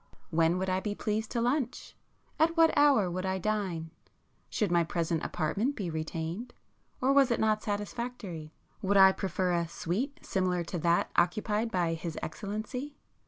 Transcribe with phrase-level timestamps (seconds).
[0.31, 1.95] When would I be pleased to lunch?
[2.39, 3.91] At what hour would I dine?
[4.49, 8.51] Should my present apartment be retained?—or was it not satisfactory?
[8.81, 12.95] Would I prefer a 'suite' similar to that occupied by his excellency?